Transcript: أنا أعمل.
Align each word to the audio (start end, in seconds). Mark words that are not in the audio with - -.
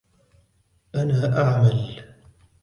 أنا 0.95 1.41
أعمل. 1.41 2.03